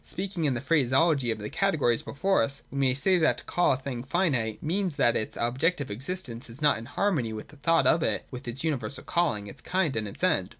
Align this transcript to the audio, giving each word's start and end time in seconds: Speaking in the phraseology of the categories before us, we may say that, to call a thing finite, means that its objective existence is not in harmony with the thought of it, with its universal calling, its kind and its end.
Speaking 0.03 0.45
in 0.45 0.55
the 0.55 0.61
phraseology 0.61 1.29
of 1.29 1.37
the 1.37 1.47
categories 1.51 2.01
before 2.01 2.41
us, 2.41 2.63
we 2.71 2.79
may 2.79 2.93
say 2.95 3.19
that, 3.19 3.37
to 3.37 3.43
call 3.43 3.73
a 3.73 3.77
thing 3.77 4.01
finite, 4.03 4.63
means 4.63 4.95
that 4.95 5.15
its 5.15 5.37
objective 5.39 5.91
existence 5.91 6.49
is 6.49 6.59
not 6.59 6.79
in 6.79 6.87
harmony 6.87 7.33
with 7.33 7.49
the 7.49 7.57
thought 7.57 7.85
of 7.85 8.01
it, 8.01 8.25
with 8.31 8.47
its 8.47 8.63
universal 8.63 9.03
calling, 9.03 9.45
its 9.45 9.61
kind 9.61 9.95
and 9.95 10.07
its 10.07 10.23
end. 10.23 10.49